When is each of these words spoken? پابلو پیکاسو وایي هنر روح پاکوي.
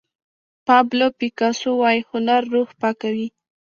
پابلو 0.67 1.07
پیکاسو 1.19 1.69
وایي 1.79 2.01
هنر 2.11 2.41
روح 2.53 2.69
پاکوي. 2.81 3.27